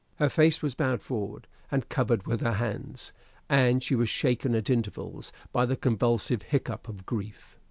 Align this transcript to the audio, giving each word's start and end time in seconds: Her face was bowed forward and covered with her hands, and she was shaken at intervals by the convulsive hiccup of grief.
Her 0.15 0.29
face 0.29 0.63
was 0.63 0.73
bowed 0.73 0.99
forward 1.03 1.45
and 1.69 1.87
covered 1.87 2.25
with 2.25 2.41
her 2.41 2.53
hands, 2.53 3.13
and 3.47 3.83
she 3.83 3.93
was 3.93 4.09
shaken 4.09 4.55
at 4.55 4.67
intervals 4.67 5.31
by 5.51 5.67
the 5.67 5.75
convulsive 5.77 6.41
hiccup 6.41 6.89
of 6.89 7.05
grief. 7.05 7.55